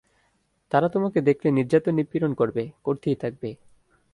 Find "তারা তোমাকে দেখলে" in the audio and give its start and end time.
0.71-1.49